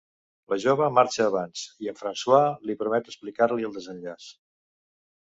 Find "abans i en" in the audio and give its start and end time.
1.31-1.99